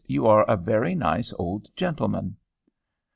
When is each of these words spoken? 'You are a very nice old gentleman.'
'You 0.07 0.25
are 0.25 0.45
a 0.49 0.57
very 0.57 0.95
nice 0.95 1.31
old 1.37 1.69
gentleman.' 1.75 2.37